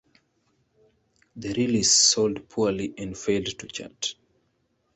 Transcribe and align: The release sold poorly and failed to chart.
The 1.35 1.53
release 1.53 1.91
sold 1.91 2.49
poorly 2.49 2.91
and 2.97 3.15
failed 3.15 3.55
to 3.59 3.67
chart. 3.67 4.15